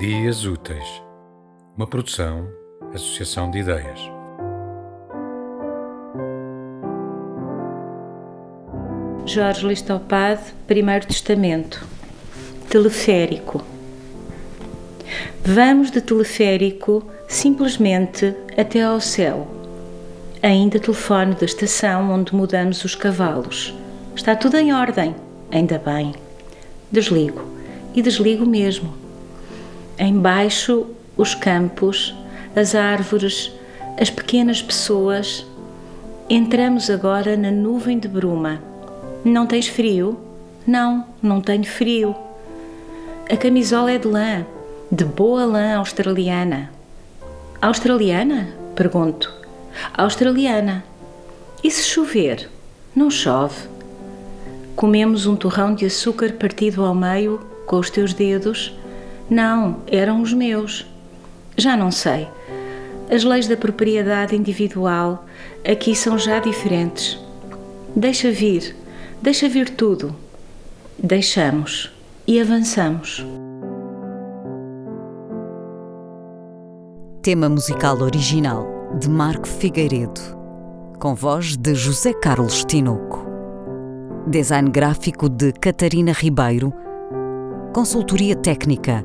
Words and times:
Dias 0.00 0.46
Úteis, 0.46 1.02
uma 1.76 1.86
produção, 1.86 2.48
associação 2.94 3.50
de 3.50 3.58
ideias. 3.58 4.00
Jorge 9.26 9.66
Listopade, 9.66 10.54
Primeiro 10.66 11.06
Testamento. 11.06 11.86
Teleférico. 12.70 13.62
Vamos 15.44 15.90
de 15.90 16.00
teleférico 16.00 17.04
simplesmente 17.28 18.34
até 18.56 18.80
ao 18.80 19.02
céu. 19.02 19.46
Ainda 20.42 20.80
telefone 20.80 21.34
da 21.34 21.44
estação 21.44 22.10
onde 22.10 22.34
mudamos 22.34 22.82
os 22.86 22.94
cavalos. 22.94 23.74
Está 24.16 24.34
tudo 24.34 24.56
em 24.56 24.72
ordem, 24.72 25.14
ainda 25.52 25.78
bem. 25.78 26.14
Desligo 26.90 27.42
e 27.94 28.00
desligo 28.00 28.46
mesmo. 28.46 28.99
Embaixo, 30.02 30.86
os 31.14 31.34
campos, 31.34 32.14
as 32.56 32.74
árvores, 32.74 33.52
as 34.00 34.08
pequenas 34.08 34.62
pessoas. 34.62 35.46
Entramos 36.28 36.88
agora 36.88 37.36
na 37.36 37.50
nuvem 37.50 37.98
de 37.98 38.08
bruma. 38.08 38.62
Não 39.22 39.46
tens 39.46 39.68
frio? 39.68 40.18
Não, 40.66 41.06
não 41.22 41.42
tenho 41.42 41.64
frio. 41.64 42.16
A 43.30 43.36
camisola 43.36 43.92
é 43.92 43.98
de 43.98 44.08
lã, 44.08 44.46
de 44.90 45.04
boa 45.04 45.44
lã 45.44 45.76
australiana. 45.76 46.70
Australiana? 47.60 48.48
Pergunto. 48.74 49.30
Australiana. 49.92 50.82
E 51.62 51.70
se 51.70 51.82
chover? 51.82 52.48
Não 52.96 53.10
chove. 53.10 53.68
Comemos 54.74 55.26
um 55.26 55.36
torrão 55.36 55.74
de 55.74 55.84
açúcar 55.84 56.32
partido 56.32 56.82
ao 56.86 56.94
meio 56.94 57.38
com 57.66 57.76
os 57.76 57.90
teus 57.90 58.14
dedos? 58.14 58.74
Não, 59.30 59.76
eram 59.86 60.20
os 60.20 60.32
meus. 60.32 60.84
Já 61.56 61.76
não 61.76 61.92
sei. 61.92 62.26
As 63.08 63.22
leis 63.22 63.46
da 63.46 63.56
propriedade 63.56 64.34
individual 64.34 65.24
aqui 65.64 65.94
são 65.94 66.18
já 66.18 66.40
diferentes. 66.40 67.16
Deixa 67.94 68.32
vir, 68.32 68.74
deixa 69.22 69.48
vir 69.48 69.70
tudo. 69.70 70.14
Deixamos 70.98 71.92
e 72.26 72.40
avançamos. 72.40 73.24
Tema 77.22 77.48
musical 77.48 78.00
original 78.00 78.66
de 78.98 79.08
Marco 79.08 79.46
Figueiredo, 79.46 80.20
com 80.98 81.14
voz 81.14 81.56
de 81.56 81.74
José 81.74 82.12
Carlos 82.14 82.64
Tinoco. 82.64 83.24
Design 84.26 84.70
gráfico 84.70 85.28
de 85.28 85.52
Catarina 85.52 86.12
Ribeiro 86.12 86.72
Consultoria 87.72 88.34
Técnica 88.34 89.04